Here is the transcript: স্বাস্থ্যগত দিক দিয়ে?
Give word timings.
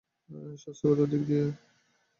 স্বাস্থ্যগত 0.61 0.99
দিক 1.11 1.21
দিয়ে? 1.27 1.45